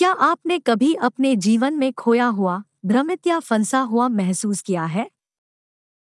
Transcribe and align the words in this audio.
क्या 0.00 0.10
आपने 0.12 0.58
कभी 0.58 0.94
अपने 0.94 1.36
जीवन 1.36 1.74
में 1.74 1.92
खोया 1.92 2.26
हुआ, 2.26 2.62
भ्रमित 2.84 3.26
या 3.26 3.40
फंसा 3.40 3.80
हुआ 3.80 4.08
महसूस 4.08 4.62
किया 4.62 4.84
है? 4.84 5.10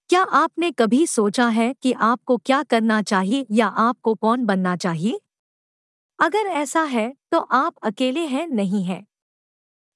क्या 0.09 0.21
आपने 0.21 0.71
कभी 0.71 1.07
सोचा 1.07 1.47
है 1.47 1.73
कि 1.73 1.91
आपको 1.91 2.37
क्या 2.37 2.63
करना 2.63 3.01
चाहिए 3.01 3.45
या 3.51 3.67
आपको 3.67 4.15
कौन 4.15 4.45
बनना 4.45 4.75
चाहिए? 4.75 5.19
अगर 6.19 6.47
ऐसा 6.47 6.81
है 6.83 7.15
तो 7.31 7.39
आप 7.39 7.75
अकेले 7.83 8.19
हैं 8.19 8.47
नहीं 8.47 8.83
हैं। 8.83 9.07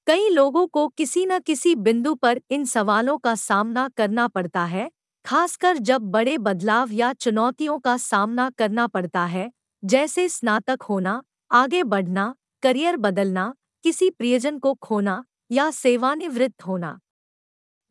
कई 0.06 0.28
लोगों 0.28 0.66
को 0.66 0.88
किसी 0.88 1.26
न 1.26 1.38
किसी 1.38 1.74
बिंदु 1.74 2.14
पर 2.14 2.40
इन 2.50 2.64
सवालों 2.64 3.18
का 3.18 3.34
सामना 3.34 3.88
करना 3.88 4.28
पड़ता 4.28 4.64
है, 4.64 4.90
खासकर 5.24 5.78
जब 5.78 6.02
बड़े 6.02 6.38
बदलाव 6.38 6.92
या 6.92 7.12
चुनौतियों 7.12 7.78
का 7.78 7.96
सामना 7.96 8.50
करना 8.50 8.86
पड़ता 8.86 9.24
है, 9.26 9.52
जैसे 9.84 10.28
स्नातक 10.28 10.82
होना, 10.82 11.22
आगे 11.52 11.82
बढ़ना, 11.84 12.34
करियर 12.62 12.96
बदलना 12.96 13.54
किसी 13.86 14.10
प्रियजन 14.10 14.58
को 14.58 14.74
खोना 14.74 15.24
या 15.50 15.70
सेवानिवृत्त 15.70 16.62
होना। 16.62 17.00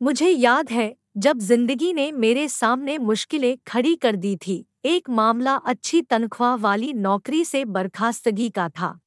मुझे 0.02 0.30
याद 0.30 0.70
है, 0.70 0.96
जब 1.16 1.38
ज़िंदगी 1.38 1.92
ने 1.92 2.12
मेरे 2.12 2.48
सामने 2.48 2.98
मुश्किलें 2.98 3.56
खड़ी 3.66 3.96
कर 3.96 4.16
दी 4.16 4.36
थी, 4.36 4.66
एक 4.84 5.10
मामला 5.10 5.54
अच्छी 5.54 6.02
तनख्वाह 6.02 6.54
वाली 6.54 6.92
नौकरी 6.92 7.44
से 7.44 7.64
बर्खास्तगी 7.64 8.50
का 8.50 8.68
था। 8.68 9.00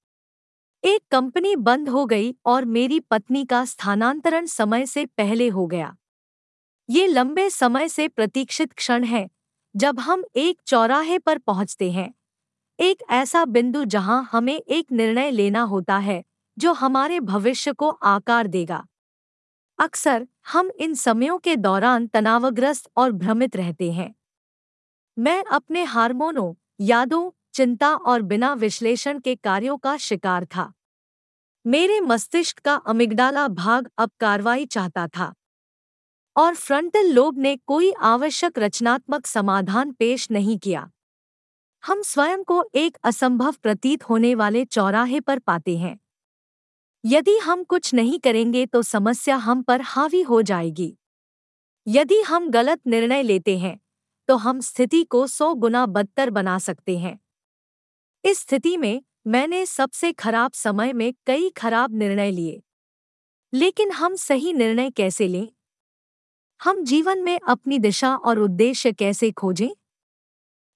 एक 0.83 1.01
कंपनी 1.11 1.55
बंद 1.55 1.89
हो 1.89 2.05
गई 2.05 2.35
और 2.45 2.65
मेरी 2.65 2.99
पत्नी 2.99 3.45
का 3.45 3.65
स्थानांतरण 3.65 4.45
समय 4.45 4.85
से 4.85 5.05
पहले 5.05 5.47
हो 5.47 5.67
गया। 5.67 5.97
ये 6.89 7.07
लंबे 7.07 7.49
समय 7.49 7.89
से 7.89 8.07
प्रतीक्षित 8.07 8.73
क्षण 8.73 9.03
है, 9.03 9.29
जब 9.75 9.99
हम 9.99 10.23
एक 10.35 10.57
चौराहे 10.67 11.19
पर 11.19 11.37
पहुँचते 11.37 11.91
हैं। 11.91 12.13
एक 12.79 12.97
ऐसा 13.09 13.45
बिंदु 13.45 13.85
जहाँ 13.85 14.29
हमें 14.31 14.61
एक 14.61 14.91
निर्णय 14.91 15.31
लेना 15.31 15.61
होता 15.61 15.97
है 15.97 16.23
जो 16.59 16.73
हमारे 16.73 17.19
भविष्य 17.19 17.73
को 17.73 17.89
आकार 17.89 18.47
देगा। 18.47 18.87
अक्सर 19.79 20.27
हम 20.47 20.69
इन 20.69 20.93
समयों 20.93 21.37
के 21.37 21.55
दौरान 21.55 22.07
तनावग्रस्त 22.07 22.89
और 22.97 23.11
भ्रमित 23.11 23.55
रहते 23.55 23.91
हैं। 23.91 24.15
मैं 25.19 25.43
अपने 25.43 25.83
हार्मोनों, 25.83 26.53
यादों, 26.79 27.31
चिंता 27.53 27.95
और 27.95 28.21
बिना 28.21 28.53
विश्लेषण 28.53 29.19
के 29.19 29.35
कार्यों 29.35 29.77
का 29.77 29.97
शिकार 29.97 30.45
था। 30.45 30.73
मेरे 31.67 31.99
मस्तिष्क 31.99 32.59
का 32.59 32.75
अमिगडाला 32.75 33.47
भाग 33.47 33.91
अब 33.97 34.11
कार्रवाई 34.19 34.65
चाहता 34.65 35.07
था। 35.07 35.33
और 36.35 36.55
फ्रंटल 36.55 37.13
लोब 37.13 37.37
ने 37.37 37.55
कोई 37.55 37.91
आवश्यक 37.91 38.59
रचनात्मक 38.59 39.25
समाधान 39.25 39.91
पेश 39.91 40.31
नहीं 40.31 40.59
किया। 40.59 40.91
हम 41.85 42.01
स्वयं 42.01 42.43
को 42.43 42.69
एक 42.75 42.97
असंभव 43.03 43.51
प्रतीत 43.51 44.03
होने 44.03 44.35
वाले 44.35 44.65
चौराहे 44.65 45.19
पर 45.19 45.39
पाते 45.39 45.77
हैं। 45.77 45.99
यदि 47.03 47.37
हम 47.37 47.63
कुछ 47.63 47.93
नहीं 47.93 48.19
करेंगे 48.19 48.65
तो 48.65 48.81
समस्या 48.81 49.35
हम 49.35 49.61
पर 49.61 49.81
हावी 49.81 50.21
हो 50.21 50.41
जाएगी। 50.41 50.95
यदि 51.87 52.21
हम 52.21 52.49
गलत 52.49 52.81
निर्णय 52.87 53.23
लेते 53.23 53.57
हैं 53.57 53.79
तो 54.29 54.35
हम 54.35 54.59
स्थिति 54.59 55.03
को 55.03 55.27
सौ 55.27 55.53
गुना 55.53 55.85
बदतर 55.85 56.29
बना 56.29 56.57
सकते 56.59 56.97
हैं। 56.97 57.19
इस 58.23 58.39
स्थिति 58.39 58.77
में 58.77 59.01
मैंने 59.27 59.65
सबसे 59.65 60.11
खराब 60.13 60.51
समय 60.51 60.93
में 60.93 61.13
कई 61.25 61.49
खराब 61.49 61.95
निर्णय 61.95 62.31
लिए। 62.31 62.61
लेकिन 63.53 63.91
हम 63.91 64.15
सही 64.15 64.53
निर्णय 64.53 64.89
कैसे 64.89 65.27
लें? 65.27 65.47
हम 66.61 66.83
जीवन 66.83 67.19
में 67.19 67.39
अपनी 67.39 67.79
दिशा 67.79 68.15
और 68.15 68.39
उद्देश्य 68.39 68.91
कैसे 68.91 69.31
खोजें? 69.31 69.69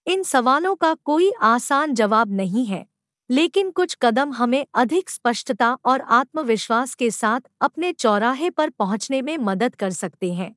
इन 0.07 0.23
सवालों 0.23 0.75
का 0.75 0.93
कोई 0.93 1.31
आसान 1.41 1.93
जवाब 1.93 2.31
नहीं 2.31 2.65
है। 2.65 2.85
लेकिन 3.31 3.71
कुछ 3.71 3.97
कदम 4.01 4.33
हमें 4.33 4.65
अधिक 4.73 5.09
स्पष्टता 5.09 5.77
और 5.85 6.01
आत्मविश्वास 6.01 6.95
के 6.95 7.11
साथ 7.11 7.41
अपने 7.61 7.93
चौराहे 7.93 8.49
पर 8.49 8.69
पहुँचने 8.69 9.21
में 9.21 9.37
मदद 9.37 9.75
कर 9.75 9.91
सकते 9.91 10.33
हैं। 10.33 10.55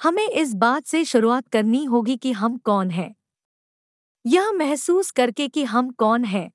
हमें 0.00 0.28
इस 0.28 0.54
बात 0.54 0.86
से 0.86 1.04
शुरुआत 1.04 1.48
करनी 1.48 1.84
होगी 1.84 2.16
कि 2.16 2.32
हम 2.32 2.56
कौन 2.56 2.90
हैं। 2.90 3.16
यह 4.26 4.52
महसूस 4.52 5.10
करके 5.10 5.48
कि 5.48 5.64
हम 5.64 5.90
कौन 5.90 6.24
हैं। 6.24 6.52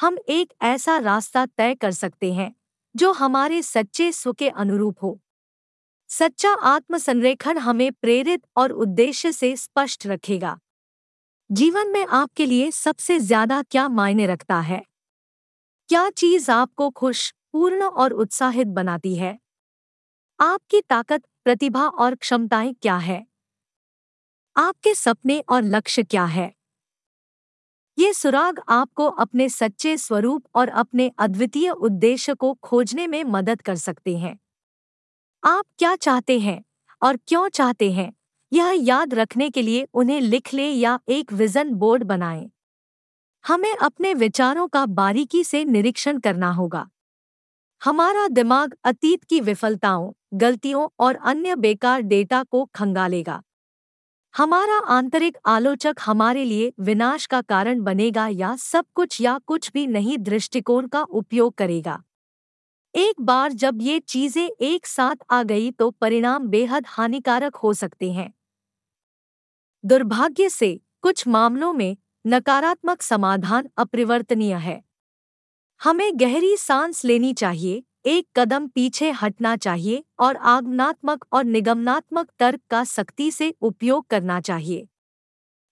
हम 0.00 0.18
एक 0.28 0.52
ऐसा 0.62 0.98
रास्ता 0.98 1.46
तय 1.46 1.74
कर 1.74 1.90
सकते 1.90 2.32
हैं, 2.32 2.54
जो 2.96 3.12
हमारे 3.12 3.62
सच्चे 3.62 4.12
स्व 4.12 4.32
के 4.32 4.48
अनुरूप 4.48 4.96
हो। 5.02 5.20
सच्चा 6.08 6.50
आत्मसंरेखण 6.50 7.58
हमें 7.58 7.92
प्रेरित 7.92 8.42
और 8.56 8.72
उद्देश्य 8.72 9.32
से 9.32 9.56
स्पष्ट 9.56 10.06
रखेगा। 10.06 10.58
जीवन 11.50 11.88
में 11.88 12.06
आपके 12.06 12.46
लिए 12.46 12.70
सबसे 12.70 13.18
ज़्यादा 13.18 13.62
क्या 13.62 13.88
मायने 13.88 14.26
रखता 14.26 14.60
है? 14.60 14.84
क्या 15.88 16.10
चीज़ 16.10 16.50
आपको 16.50 16.90
खुश, 16.90 17.30
पूर्ण 17.52 17.82
और 17.84 18.12
उत्साहित 18.12 18.66
बनाती 18.66 19.16
है? 19.16 19.38
आपकी 20.40 20.80
ताकत, 20.80 21.22
प्रतिभा 21.44 21.86
और 21.88 22.14
क्षमताएँ 22.14 22.74
क्या 22.82 22.96
है? 22.96 23.26
आपके 24.56 24.94
सपने 24.94 25.40
और 25.48 25.62
लक्ष्य 25.62 26.02
क्या 26.02 26.24
है? 26.24 26.54
ये 27.98 28.12
सुराग 28.12 28.60
आपको 28.68 29.06
अपने 29.06 29.48
सच्चे 29.48 29.96
स्वरूप 29.96 30.44
और 30.54 30.68
अपने 30.68 31.10
अद्वितीय 31.18 31.70
उद्देश्य 31.70 32.34
को 32.34 32.54
खोजने 32.54 33.06
में 33.06 33.24
मदद 33.24 33.62
कर 33.62 33.76
सकते 33.76 34.16
हैं। 34.16 34.38
आप 35.42 35.64
क्या 35.78 35.96
चाहते 35.96 36.38
हैं 36.38 36.62
और 37.02 37.16
क्यों 37.16 37.48
चाहते 37.48 37.92
हैं? 37.92 38.12
यह 38.54 38.70
याद 38.78 39.14
रखने 39.14 39.50
के 39.50 39.62
लिए 39.62 39.86
उन्हें 39.94 40.20
लिख 40.20 40.54
लें 40.54 40.70
या 40.70 40.98
एक 41.08 41.32
विजन 41.32 41.72
बोर्ड 41.74 42.02
बनाएँ। 42.02 42.50
हमें 43.44 43.74
अपने 43.76 44.14
विचारों 44.14 44.66
का 44.68 44.86
बारीकी 44.86 45.44
से 45.44 45.64
निरीक्षण 45.64 46.18
करना 46.18 46.50
होगा। 46.50 46.88
हमारा 47.82 48.28
दिमाग 48.28 48.74
अतीत 48.84 49.24
की 49.24 49.40
विफलताओं, 49.40 50.12
गलतियों 50.34 50.88
और 51.00 51.14
अन्य 51.14 51.56
बेकार 51.56 52.00
डेटा 52.02 52.42
को 52.42 52.64
खंगालेगा 52.74 53.42
हमारा 54.34 54.78
आंतरिक 54.88 55.36
आलोचक 55.46 55.96
हमारे 56.00 56.44
लिए 56.44 56.72
विनाश 56.80 57.26
का 57.26 57.40
कारण 57.40 57.80
बनेगा 57.80 58.26
या 58.28 58.56
सब 58.56 58.84
कुछ 58.94 59.20
या 59.20 59.38
कुछ 59.46 59.70
भी 59.72 59.86
नहीं 59.86 60.18
दृष्टिकोण 60.18 60.86
का 60.86 61.02
उपयोग 61.02 61.54
करेगा। 61.54 62.02
एक 62.94 63.20
बार 63.20 63.52
जब 63.52 63.82
ये 63.82 63.98
चीज़ें 63.98 64.48
एक 64.48 64.86
साथ 64.86 65.16
आ 65.30 65.42
गई 65.42 65.70
तो 65.70 65.90
परिणाम 65.90 66.48
बेहद 66.48 66.84
हानिकारक 66.88 67.56
हो 67.56 67.72
सकते 67.74 68.12
हैं। 68.12 68.32
दुर्भाग्य 69.86 70.48
से 70.48 70.80
कुछ 71.02 71.28
मामलों 71.28 71.72
में 71.72 71.96
नकारात्मक 72.26 73.02
समाधान 73.02 73.68
अपरिवर्तनीय 73.76 74.54
है। 74.54 74.84
हमें 75.80 76.20
गहरी 76.20 76.56
सांस 76.56 77.04
लेनी 77.04 77.32
चाहिए, 77.32 77.84
एक 78.06 78.28
कदम 78.36 78.66
पीछे 78.66 79.10
हटना 79.10 79.56
चाहिए 79.56 80.04
और 80.18 80.36
आगमनात्मक 80.36 81.26
और 81.32 81.44
निगमनात्मक 81.44 82.30
तर्क 82.38 82.60
का 82.70 82.84
सख्ती 82.84 83.30
से 83.30 83.54
उपयोग 83.60 84.06
करना 84.06 84.40
चाहिए। 84.40 84.88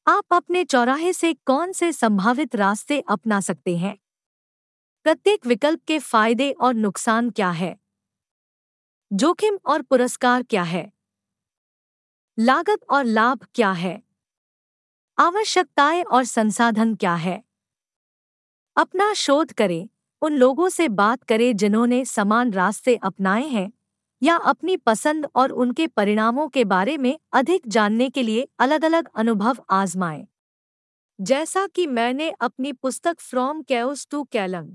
आप 0.07 0.25
अपने 0.33 0.65
चौराहे 0.65 1.13
से 1.13 1.35
कौन 1.35 1.73
से 1.73 1.93
संभावित 1.93 2.57
रास्ते 2.57 3.05
अपना 3.09 3.41
सकते 3.41 3.77
हैं? 3.77 3.99
प्रत्येक 5.05 5.47
विकल्प 5.47 5.81
के 5.87 5.99
फ़ायदे 5.99 6.51
और 6.51 6.75
नुकसान 6.75 7.31
क्या 7.31 7.51
है? 7.51 7.77
जोखिम 9.13 9.59
और 9.67 9.83
पुरस्कार 9.83 10.43
क्या 10.43 10.63
है? 10.63 10.93
लागत 12.39 12.85
और 12.91 13.05
लाभ 13.05 13.47
क्या 13.55 13.71
है? 13.73 14.03
आवश्यकताएँ 15.19 16.03
और 16.03 16.25
संसाधन 16.25 16.95
क्या 16.95 17.15
है? 17.15 17.43
अपना 18.77 19.13
शोध 19.15 19.53
करें। 19.53 19.89
उन 20.23 20.37
लोगों 20.37 20.69
से 20.69 20.89
बात 20.89 21.23
करें 21.23 21.57
जिन्होंने 21.57 22.05
समान 22.05 22.53
रास्ते 22.53 22.97
अपनाए 22.97 23.47
हैं 23.47 23.71
या 24.23 24.37
अपनी 24.37 24.77
पसंद 24.77 25.29
और 25.35 25.53
उनके 25.53 25.87
परिणामों 25.87 26.49
के 26.49 26.65
बारे 26.65 26.97
में 26.99 27.19
अधिक 27.33 27.69
जानने 27.69 28.11
के 28.11 28.23
लिए 28.23 28.49
अलग 28.59 28.85
अलग 28.85 29.09
अनुभव 29.15 29.65
आजमाएँ। 29.71 30.27
जैसा 31.19 31.67
कि 31.67 31.87
मैंने 31.87 32.31
अपनी 32.31 32.73
पुस्तक 32.73 33.21
from 33.21 33.63
chaos 33.63 34.07
to 34.11 34.23
calm, 34.25 34.75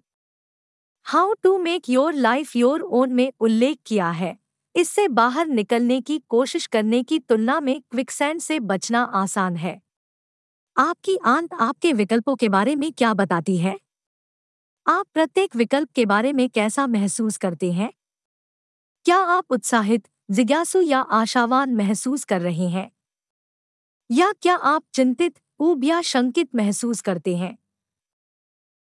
how 1.05 1.33
to 1.33 1.57
make 1.57 1.89
your 1.89 2.13
life 2.13 2.55
your 2.55 2.81
own 2.81 3.13
में 3.13 3.31
उल्लेख 3.39 3.79
किया 3.85 4.09
है। 4.11 4.37
इससे 4.77 5.07
बाहर 5.07 5.47
निकलने 5.47 6.01
की 6.01 6.19
कोशिश 6.29 6.67
करने 6.67 7.03
की 7.03 7.19
तुलना 7.19 7.59
में 7.59 7.81
क्विकसैंड 7.81 8.41
से 8.41 8.59
बचना 8.59 9.03
आसान 9.03 9.55
है। 9.55 9.81
आपकी 10.77 11.17
आंत 11.25 11.53
आपके 11.53 11.93
विकल्पों 11.93 12.35
के 12.35 12.49
बारे 12.49 12.75
में 12.75 12.93
क्या 12.93 13.13
बताती 13.13 13.57
है? 13.57 13.79
आप 14.87 15.05
प्रत्येक 15.13 15.55
विकल्प 15.55 15.91
के 15.91 16.05
बारे 16.05 16.33
में 16.33 16.49
कैसा 16.49 16.87
महसूस 16.87 17.37
करते 17.37 17.71
हैं? 17.71 17.93
क्या 19.05 19.17
आप 19.17 19.45
उत्साहित, 19.49 20.07
जिज्ञासु 20.31 20.81
या 20.81 20.99
आशावान 20.99 21.75
महसूस 21.75 22.23
कर 22.23 22.41
रहे 22.41 22.67
हैं? 22.67 22.91
या 24.11 24.31
क्या 24.31 24.55
आप 24.55 24.83
चिंतित, 24.93 25.39
ऊब 25.59 25.83
या 25.83 26.01
शंकित 26.01 26.55
महसूस 26.55 27.01
करते 27.01 27.35
हैं? 27.35 27.57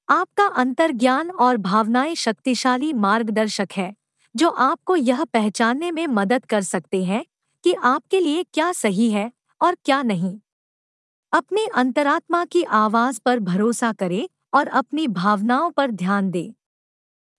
आपका 0.10 0.46
अंतर्ज्ञान 0.46 1.32
और 1.32 1.58
भावनाएँ 1.58 2.16
शक्तिशाली 2.16 2.94
मार्गदर्शक 2.94 3.68
है। 3.78 4.03
जो 4.36 4.50
आपको 4.50 4.96
यह 4.96 5.24
पहचानने 5.24 5.92
में 5.92 6.08
मदद 6.08 6.46
कर 6.46 6.62
सकते 6.62 7.04
हैं 7.04 7.26
कि 7.64 7.74
आपके 7.74 8.20
लिए 8.20 8.44
क्या 8.44 8.72
सही 8.72 9.12
है 9.12 9.32
और 9.62 9.76
क्या 9.76 10.02
नहीं। 10.04 10.40
अपनी 11.34 11.66
अंतरात्मा 11.66 12.46
की 12.46 12.64
आवाज़ 12.64 13.20
पर 13.26 13.40
भरोसा 13.40 13.94
करें 13.94 14.30
और 14.54 14.68
अपनी 14.68 15.08
भावनाओं 15.08 15.72
पर 15.72 15.92
ध्यान 15.92 16.32
दें। 16.32 16.54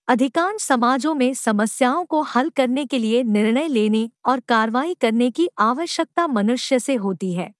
अधिकांश 0.07 0.61
समाजों 0.61 1.13
में 1.13 1.33
समस्याओं 1.33 2.05
को 2.05 2.21
हल 2.21 2.49
करने 2.49 2.85
के 2.85 2.97
लिए 2.97 3.23
निर्णय 3.23 3.67
लेने 3.67 4.09
और 4.25 4.39
कार्रवाई 4.39 4.93
करने 4.93 5.31
की 5.31 5.49
आवश्यकता 5.57 6.27
मनुष्य 6.27 6.79
से 6.79 6.95
होती 6.95 7.33
है। 7.33 7.53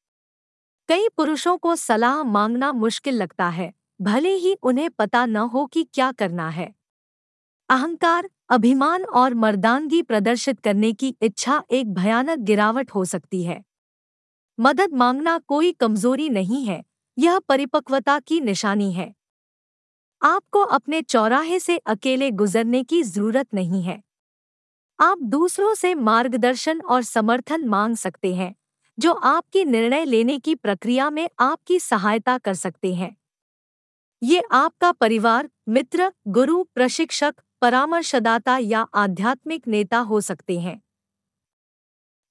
कई 0.89 1.07
पुरुषों 1.17 1.57
को 1.57 1.75
सलाह 1.75 2.23
मांगना 2.23 2.71
मुश्किल 2.71 3.15
लगता 3.15 3.49
है, 3.49 3.73
भले 4.01 4.33
ही 4.33 4.53
उन्हें 4.63 4.89
पता 4.89 5.25
न 5.25 5.35
हो 5.35 5.65
कि 5.65 5.83
क्या 5.93 6.11
करना 6.11 6.49
है। 6.49 6.73
अहंकार, 7.69 8.29
अभिमान 8.49 9.03
और 9.03 9.33
मर्दानगी 9.33 10.01
प्रदर्शित 10.01 10.59
करने 10.59 10.93
की 10.93 11.15
इच्छा 11.21 11.63
एक 11.71 11.93
भयानक 11.93 12.39
गिरावट 12.39 12.91
हो 12.91 13.05
सकती 13.05 13.43
है। 13.43 13.63
मदद 14.59 14.93
मांगना 14.93 15.37
कोई 15.37 15.71
कमज़ोरी 15.71 16.29
नहीं 16.29 16.65
है, 16.65 16.83
यह 17.17 17.39
परिपक्वता 17.39 18.19
की 18.19 18.41
निशानी 18.41 18.91
है। 18.93 19.15
आपको 20.21 20.59
अपने 20.59 21.01
चौराहे 21.01 21.59
से 21.59 21.77
अकेले 21.77 22.31
गुजरने 22.31 22.83
की 22.83 23.03
ज़रूरत 23.03 23.47
नहीं 23.53 23.81
है। 23.83 24.03
आप 24.99 25.17
दूसरों 25.21 25.73
से 25.73 25.95
मार्गदर्शन 25.95 26.81
और 26.81 27.01
समर्थन 27.01 27.65
मांग 27.65 27.95
सकते 27.95 28.35
हैं, 28.35 28.55
जो 28.99 29.13
आपकी 29.13 29.65
निर्णय 29.65 30.05
लेने 30.05 30.39
की 30.39 30.55
प्रक्रिया 30.55 31.09
में 31.09 31.29
आपकी 31.39 31.79
सहायता 31.79 32.37
कर 32.37 32.53
सकते 32.53 32.93
हैं। 32.93 33.15
ये 34.23 34.43
आपका 34.51 34.91
परिवार, 34.91 35.49
मित्र, 35.69 36.11
गुरु, 36.27 36.63
प्रशिक्षक 36.63 37.35
परामर्शदाता 37.65 38.57
या 38.57 38.81
आध्यात्मिक 38.93 39.67
नेता 39.67 39.97
हो 39.97 40.21
सकते 40.21 40.59
हैं। 40.59 40.81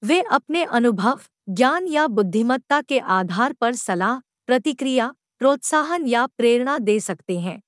वे 0.03 0.21
अपने 0.21 0.63
अनुभव, 0.63 1.19
ज्ञान 1.49 1.87
या 1.87 2.07
बुद्धिमत्ता 2.07 2.81
के 2.81 2.99
आधार 2.99 3.53
पर 3.53 3.75
सलाह, 3.75 4.19
प्रतिक्रिया, 4.19 5.13
प्रोत्साहन 5.39 6.07
या 6.07 6.25
प्रेरणा 6.25 6.77
दे 6.77 6.99
सकते 6.99 7.39
हैं। 7.39 7.61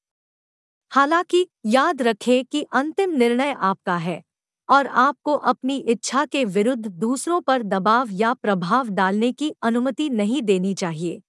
हालाँकि, 0.90 1.48
याद 1.66 2.02
रखें 2.02 2.46
कि 2.46 2.64
अंतिम 2.64 3.10
निर्णय 3.10 3.56
आपका 3.60 3.98
है, 3.98 4.24
और 4.70 4.88
आपको 4.88 5.34
अपनी 5.34 5.78
इच्छा 5.78 6.26
के 6.26 6.46
विरुद्ध 6.46 6.88
दूसरों 6.88 7.42
पर 7.42 7.64
दबाव 7.64 8.08
या 8.12 8.34
प्रभाव 8.34 8.90
डालने 8.90 9.32
की 9.32 9.56
अनुमति 9.62 10.10
नहीं 10.10 10.42
देनी 10.42 10.74
चाहिए। 10.74 11.22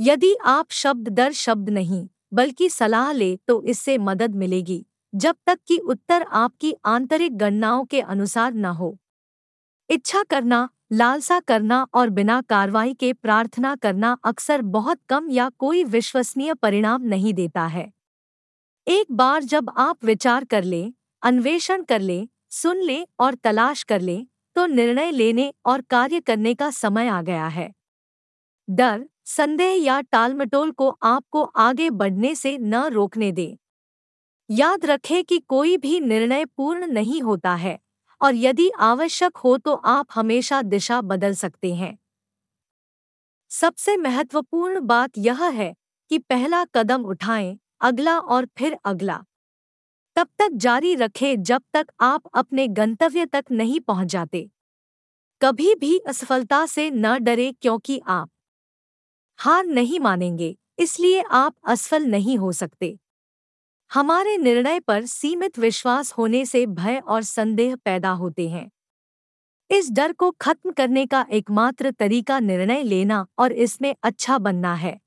यदि 0.00 0.34
आप 0.44 0.66
शब्द 0.70 1.08
दर 1.08 1.32
शब्द 1.32 1.68
नहीं, 1.68 2.08
बल्कि 2.32 2.68
सलाह 2.68 3.12
ले 3.12 3.36
तो 3.36 3.62
इससे 3.62 3.98
मदद 3.98 4.34
मिलेगी। 4.34 4.86
जब 5.14 5.36
तक 5.46 5.58
कि 5.68 5.78
उत्तर 5.78 6.22
आपकी 6.22 6.74
आंतरिक 6.84 7.36
गणनाओं 7.38 7.84
के 7.84 8.00
अनुसार 8.00 8.54
न 8.54 8.64
हो। 8.64 8.96
इच्छा 9.90 10.22
करना, 10.22 10.68
लालसा 10.92 11.40
करना 11.40 11.86
और 11.94 12.10
बिना 12.10 12.40
कार्रवाई 12.40 12.94
के 12.94 13.12
प्रार्थना 13.12 13.74
करना 13.76 14.16
अक्सर 14.24 14.62
बहुत 14.62 15.00
कम 15.08 15.30
या 15.30 15.48
कोई 15.48 15.84
विश्वसनीय 15.84 16.54
परिणाम 16.54 17.02
नहीं 17.02 17.34
देता 17.34 17.66
है। 17.66 17.92
एक 18.86 19.12
बार 19.12 19.42
जब 19.42 19.70
आप 19.76 20.04
विचार 20.04 20.44
कर 20.44 20.64
लें, 20.64 20.92
अन्वेषण 21.22 21.82
कर 21.82 22.00
लें, 22.00 22.28
सुन 22.50 22.82
लें 22.82 23.06
और 23.20 23.34
तलाश 23.34 23.82
कर 23.82 24.00
लें 24.00 24.26
तो 24.56 24.66
निर्णय 24.66 25.10
लेने 25.10 25.52
और 25.66 25.80
कार्य 25.80 26.20
करने 26.20 26.54
का 26.54 26.70
समय 26.70 27.08
आ 27.08 27.22
गया 27.22 27.46
है। 27.46 27.72
डर, 28.68 29.04
संदेह 29.26 29.82
या 29.84 30.00
टालमटोल 30.00 30.70
को 30.70 30.88
आपको 31.02 31.42
आगे 31.42 31.90
बढ़ने 31.90 32.34
से 32.34 32.58
न 32.58 32.84
रोकने 32.84 33.32
दें। 33.32 33.56
याद 34.50 34.84
रखें 34.86 35.22
कि 35.24 35.38
कोई 35.40 35.76
भी 35.76 35.98
निर्णय 36.00 36.44
पूर्ण 36.46 36.86
नहीं 36.86 37.20
होता 37.22 37.54
है, 37.54 37.78
और 38.20 38.34
यदि 38.34 38.70
आवश्यक 38.80 39.36
हो 39.36 39.56
तो 39.58 39.74
आप 39.74 40.06
हमेशा 40.14 40.60
दिशा 40.64 41.00
बदल 41.02 41.34
सकते 41.34 41.74
हैं। 41.74 41.96
सबसे 43.50 43.96
महत्वपूर्ण 43.96 44.80
बात 44.82 45.18
यह 45.18 45.44
है 45.44 45.74
कि 46.10 46.18
पहला 46.20 46.64
कदम 46.74 47.04
उठाएँ, 47.04 47.56
अगला 47.80 48.18
और 48.18 48.46
फिर 48.58 48.76
अगला। 48.84 49.22
तब 50.16 50.28
तक 50.38 50.50
जारी 50.56 50.94
रखें 50.94 51.42
जब 51.42 51.62
तक 51.74 51.86
आप 52.02 52.22
अपने 52.34 52.66
गंतव्य 52.70 53.26
तक 53.26 53.44
नहीं 53.52 53.80
पहुँच 53.80 54.08
जाते 54.08 54.48
कभी 55.40 55.74
भी 55.74 55.98
असफलता 56.08 56.64
से 56.66 56.90
न 56.92 57.16
डरे 57.20 57.50
क्योंकि 57.52 58.00
आप 58.08 58.28
हार 59.38 59.64
नहीं 59.66 59.98
मानेंगे, 60.00 60.54
इसलिए 60.78 61.22
आप 61.32 61.54
असफल 61.66 62.04
नहीं 62.06 62.36
हो 62.38 62.52
सकते। 62.52 62.96
हमारे 63.90 64.36
निर्णय 64.36 64.80
पर 64.80 65.04
सीमित 65.06 65.58
विश्वास 65.58 66.12
होने 66.12 66.44
से 66.46 66.66
भय 66.66 66.98
और 66.98 67.22
संदेह 67.22 67.76
पैदा 67.76 68.10
होते 68.10 68.48
हैं। 68.48 68.70
इस 69.70 69.90
डर 69.92 70.12
को 70.12 70.30
खत्म 70.30 70.70
करने 70.70 71.06
का 71.06 71.26
एकमात्र 71.30 71.90
तरीका 71.90 72.38
निर्णय 72.40 72.82
लेना 72.82 73.26
और 73.38 73.52
इसमें 73.52 73.94
अच्छा 74.02 74.38
बनना 74.38 74.74
है। 74.74 75.00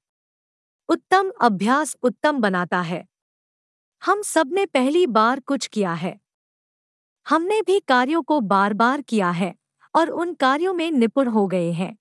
उत्तम 0.89 1.31
अभ्यास 1.41 1.95
उत्तम 2.03 2.39
बनाता 2.41 2.81
है। 2.81 3.05
हम 4.01 4.21
सबने 4.21 4.65
पहली 4.65 5.07
बार 5.07 5.39
कुछ 5.39 5.67
किया 5.67 5.93
है। 5.93 6.19
हमने 7.25 7.61
भी 7.61 7.79
कार्यों 7.79 8.21
को 8.21 8.39
बार 8.41 8.73
बार 8.73 9.01
किया 9.01 9.29
है 9.31 9.55
और 9.95 10.09
उन 10.09 10.33
कार्यों 10.33 10.73
में 10.73 10.91
निपुण 10.91 11.27
हो 11.27 11.47
गए 11.47 11.71
हैं। 11.71 11.97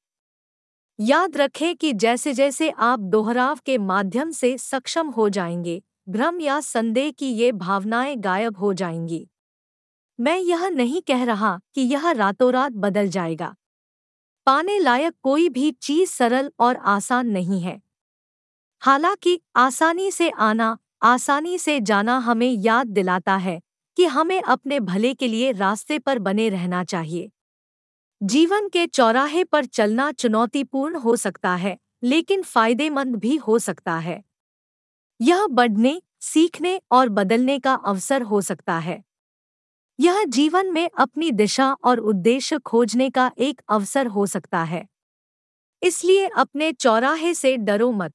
याद 1.00 1.36
रखें 1.36 1.76
कि 1.76 1.92
जैसे 1.92 2.32
जैसे 2.32 2.70
आप 2.70 3.00
दोहराव 3.00 3.58
के 3.66 3.78
माध्यम 3.78 4.30
से 4.30 4.58
सक्षम 4.58 5.08
हो 5.08 5.28
जाएँगे 5.28 5.82
भ्रम 6.08 6.40
या 6.40 6.60
संदेह 6.60 7.10
की 7.10 7.26
ये 7.26 7.52
भावनाएँ 7.52 8.16
गायब 8.16 8.56
हो 8.56 8.74
जाएँगी। 8.74 9.28
मैं 10.18 10.38
यह 10.38 10.68
नहीं 10.68 11.02
कह 11.02 11.24
रहा 11.24 11.60
कि 11.74 11.80
यह 11.80 12.10
रातों 12.10 12.52
रात 12.52 12.72
बदल 12.72 13.08
जाएगा। 13.08 13.54
पाने 14.46 14.78
लायक 14.78 15.14
कोई 15.22 15.48
भी 15.48 15.70
चीज़ 15.70 16.10
सरल 16.10 16.52
और 16.60 16.76
आसान 16.76 17.26
नहीं 17.26 17.60
है। 17.60 17.80
हालाँकि, 18.82 19.40
आसानी 19.56 20.10
से 20.10 20.30
आना, 20.30 20.78
आसानी 21.02 21.58
से 21.58 21.80
जाना 21.80 22.18
हमें 22.18 22.52
याद 22.52 22.86
दिलाता 22.86 23.36
है 23.36 23.60
कि 23.96 24.04
हमें 24.04 24.42
अपने 24.42 24.80
भले 24.80 25.14
के 25.14 25.28
लिए 25.28 25.52
रास्ते 25.52 25.98
पर 25.98 26.18
बने 26.18 26.48
रहना 26.48 26.84
चाहिए। 26.84 27.30
जीवन 28.22 28.68
के 28.68 28.86
चौराहे 28.86 29.44
पर 29.44 29.64
चलना 29.64 30.12
चुनौतीपूर्ण 30.12 30.96
हो 30.96 31.16
सकता 31.16 31.54
है, 31.56 31.78
लेकिन 32.04 32.42
फ़ायदेमंद 32.42 33.16
भी 33.16 33.36
हो 33.36 33.58
सकता 33.58 33.96
है। 33.98 34.25
यह 35.20 35.46
बढ़ने, 35.46 36.02
सीखने 36.20 36.80
और 36.92 37.08
बदलने 37.08 37.58
का 37.58 37.74
अवसर 37.74 38.22
हो 38.22 38.40
सकता 38.40 38.78
है। 38.78 39.02
यह 40.00 40.24
जीवन 40.24 40.72
में 40.72 40.90
अपनी 40.98 41.30
दिशा 41.30 41.72
और 41.84 41.98
उद्देश्य 41.98 42.58
खोजने 42.58 43.10
का 43.10 43.32
एक 43.38 43.60
अवसर 43.68 44.06
हो 44.06 44.26
सकता 44.26 44.62
है। 44.62 44.86
इसलिए 45.82 46.26
अपने 46.28 46.72
चौराहे 46.72 47.34
से 47.34 47.56
डरो 47.56 47.92
मत। 47.92 48.12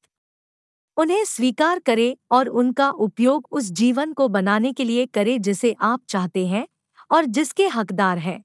उन्हें 0.98 1.26
स्वीकार 1.26 1.80
करें 1.80 2.16
और 2.32 2.48
उनका 2.48 2.90
उपयोग 2.90 3.48
उस 3.52 3.72
जीवन 3.72 4.14
को 4.14 4.28
बनाने 4.28 4.74
के 4.74 4.84
लिए 4.84 5.06
करें 5.06 5.42
जिसे 5.42 5.76
आप 5.82 6.02
चाहते 6.10 6.48
हैं 6.48 6.68
और 7.12 7.26
जिसके 7.26 7.68
हकदार 7.68 8.18
हैं। 8.18 8.44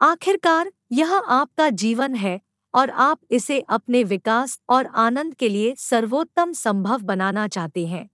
आखिरकार, 0.00 0.72
यह 0.92 1.14
आपका 1.14 1.68
जीवन 1.70 2.14
है 2.14 2.40
और 2.74 2.90
आप 2.90 3.20
इसे 3.30 3.60
अपने 3.60 4.04
विकास 4.04 4.60
और 4.68 4.86
आनंद 4.86 5.34
के 5.34 5.48
लिए 5.48 5.74
सर्वोत्तम 5.74 6.52
संभव 6.52 7.02
बनाना 7.02 7.48
चाहते 7.48 7.86
हैं। 7.86 8.10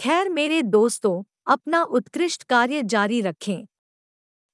खैर 0.00 0.28
मेरे 0.28 0.62
दोस्तों, 0.62 1.22
अपना 1.46 1.82
उत्कृष्ट 1.82 2.42
कार्य 2.42 2.82
जारी 2.82 3.20
रखें। 3.20 3.66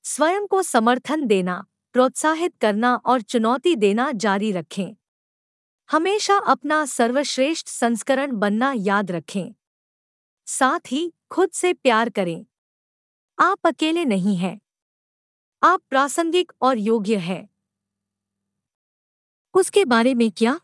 स्वयं 0.03 0.47
को 0.47 0.63
समर्थन 0.63 1.27
देना, 1.27 1.67
प्रोत्साहित 1.93 2.57
करना 2.61 2.95
और 2.95 3.21
चुनौती 3.21 3.77
देना 3.77 4.13
जारी 4.13 4.53
रखें। 4.53 4.97
हमेशा 5.91 6.37
अपना 6.37 6.87
सर्वश्रेष्ठ 6.87 7.69
संस्करण 7.69 8.37
बनना 8.37 8.75
याद 8.77 9.11
रखें। 9.11 9.55
साथ 10.47 10.81
ही 10.93 11.13
खुद 11.31 11.51
से 11.51 11.73
प्यार 11.73 12.11
करें। 12.11 12.47
आप 13.39 13.59
अकेले 13.67 14.05
नहीं 14.05 14.37
हैं। 14.37 14.61
आप 15.63 15.83
प्रासंगिक 15.91 16.53
और 16.63 16.79
योग्य 16.79 17.17
हैं। 17.17 17.49
उसके 19.59 19.85
बारे 19.85 20.15
में 20.15 20.31
क्या 20.37 20.59